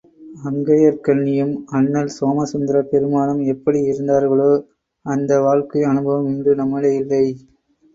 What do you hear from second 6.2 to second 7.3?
இன்று நம்மிடை இல்லை.